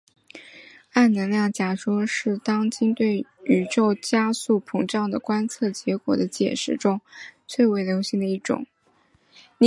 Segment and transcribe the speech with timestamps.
[0.93, 6.99] 暗能量假说是当今对宇宙加速膨胀的观测结果的解释中
[7.45, 8.65] 最为流行的一种。